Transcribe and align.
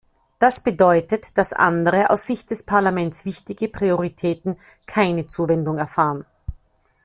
Das 0.39 0.61
bedeutet, 0.63 1.37
dass 1.37 1.53
andere, 1.53 2.09
aus 2.09 2.25
Sicht 2.25 2.49
des 2.49 2.63
Parlaments 2.63 3.23
wichtige 3.23 3.67
Prioritäten 3.67 4.55
keine 4.87 5.27
Zuwendung 5.27 5.77
erfahren. 5.77 6.25